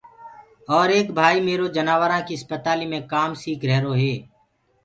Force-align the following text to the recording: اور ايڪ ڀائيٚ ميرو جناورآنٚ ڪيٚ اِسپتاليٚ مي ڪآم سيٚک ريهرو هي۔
اور 0.75 0.87
ايڪ 0.95 1.07
ڀائيٚ 1.17 1.45
ميرو 1.47 1.65
جناورآنٚ 1.75 2.25
ڪيٚ 2.27 2.37
اِسپتاليٚ 2.39 2.89
مي 2.91 2.99
ڪآم 3.11 3.29
سيٚک 3.41 3.61
ريهرو 3.69 3.91
هي۔ 4.01 4.13